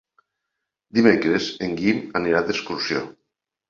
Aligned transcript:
Dimecres 1.01 1.51
en 1.69 1.79
Guim 1.85 2.03
anirà 2.23 2.45
d'excursió. 2.51 3.09